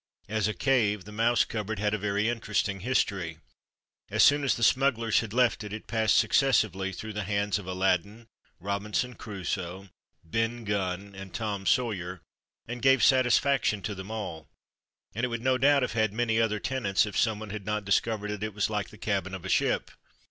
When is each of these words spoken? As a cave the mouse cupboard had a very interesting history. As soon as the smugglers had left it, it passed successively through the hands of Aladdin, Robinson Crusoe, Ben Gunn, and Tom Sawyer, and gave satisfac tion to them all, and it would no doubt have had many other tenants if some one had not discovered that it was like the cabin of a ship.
As 0.27 0.47
a 0.47 0.55
cave 0.55 1.05
the 1.05 1.11
mouse 1.11 1.45
cupboard 1.45 1.77
had 1.77 1.93
a 1.93 1.97
very 1.99 2.27
interesting 2.27 2.79
history. 2.79 3.37
As 4.09 4.23
soon 4.23 4.43
as 4.43 4.55
the 4.55 4.63
smugglers 4.63 5.19
had 5.19 5.31
left 5.31 5.63
it, 5.63 5.71
it 5.71 5.85
passed 5.85 6.15
successively 6.15 6.91
through 6.91 7.13
the 7.13 7.23
hands 7.23 7.59
of 7.59 7.67
Aladdin, 7.67 8.25
Robinson 8.59 9.13
Crusoe, 9.13 9.89
Ben 10.23 10.63
Gunn, 10.63 11.13
and 11.13 11.35
Tom 11.35 11.67
Sawyer, 11.67 12.19
and 12.67 12.81
gave 12.81 13.01
satisfac 13.01 13.63
tion 13.65 13.83
to 13.83 13.93
them 13.93 14.09
all, 14.09 14.47
and 15.13 15.23
it 15.23 15.27
would 15.29 15.43
no 15.43 15.59
doubt 15.59 15.83
have 15.83 15.93
had 15.93 16.13
many 16.13 16.41
other 16.41 16.59
tenants 16.59 17.05
if 17.05 17.15
some 17.15 17.37
one 17.39 17.51
had 17.51 17.67
not 17.67 17.85
discovered 17.85 18.31
that 18.31 18.41
it 18.43 18.55
was 18.55 18.71
like 18.71 18.89
the 18.89 18.97
cabin 18.97 19.35
of 19.35 19.45
a 19.45 19.49
ship. 19.49 19.91